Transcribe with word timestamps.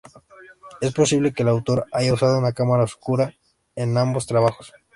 Es 0.81 0.93
posible 0.93 1.31
que 1.31 1.43
el 1.43 1.49
autor 1.49 1.85
haya 1.91 2.11
usado 2.15 2.39
una 2.39 2.53
cámara 2.53 2.85
oscura 2.85 3.35
en 3.75 3.95
ambos 3.99 4.25
trabajos. 4.25 4.73